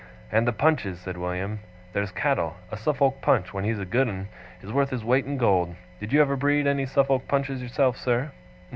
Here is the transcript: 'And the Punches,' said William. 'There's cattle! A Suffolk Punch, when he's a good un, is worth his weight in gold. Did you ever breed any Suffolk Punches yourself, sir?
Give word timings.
'And 0.31 0.47
the 0.47 0.51
Punches,' 0.51 0.99
said 1.01 1.15
William. 1.15 1.59
'There's 1.93 2.09
cattle! 2.11 2.55
A 2.71 2.75
Suffolk 2.77 3.21
Punch, 3.21 3.53
when 3.53 3.63
he's 3.65 3.77
a 3.77 3.85
good 3.85 4.09
un, 4.09 4.29
is 4.63 4.73
worth 4.73 4.89
his 4.89 5.03
weight 5.05 5.27
in 5.27 5.37
gold. 5.37 5.75
Did 5.99 6.11
you 6.11 6.21
ever 6.23 6.35
breed 6.35 6.65
any 6.65 6.87
Suffolk 6.87 7.27
Punches 7.27 7.61
yourself, 7.61 7.97
sir? 7.97 8.31